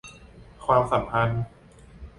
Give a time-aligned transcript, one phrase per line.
[0.65, 1.43] ความสัมพันธ์